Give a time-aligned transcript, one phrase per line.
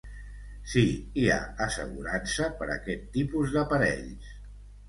[0.71, 0.83] Sí,
[1.23, 4.35] hi ha assegurança per a aquest tipus d'aparells.